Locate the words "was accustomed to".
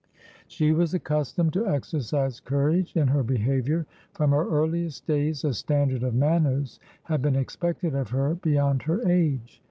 0.71-1.67